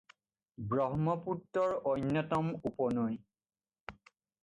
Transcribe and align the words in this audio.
ব্ৰহ্মপুত্ৰৰ 0.71 1.77
অন্যতম 1.93 2.53
উপনৈ। 2.73 3.25